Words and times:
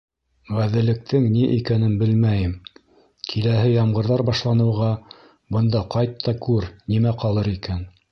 —Ғәҙеллектең 0.59 1.25
ни 1.33 1.41
икәнен 1.57 1.91
белмәйем, 1.99 2.55
киләһе 3.33 3.67
ямғырҙар 3.73 4.23
башланыуға 4.31 4.89
бында 5.57 5.83
ҡайт 5.97 6.17
та 6.29 6.35
күр, 6.47 6.67
нимә 6.95 7.13
ҡалыр 7.25 7.51
икән? 7.53 7.85